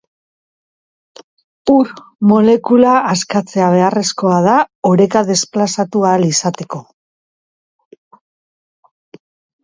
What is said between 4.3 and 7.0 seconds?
da oreka desplazatu ahal izateko.